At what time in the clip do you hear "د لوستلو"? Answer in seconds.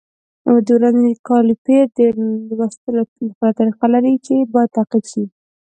1.97-3.01